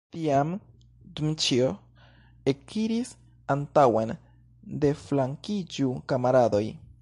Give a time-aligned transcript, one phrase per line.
[0.13, 0.53] Tiam
[1.19, 1.67] Dmiĉjo
[2.53, 3.11] ekiris
[3.57, 4.15] antaŭen:
[4.87, 6.65] "deflankiĝu, kamaradoj!"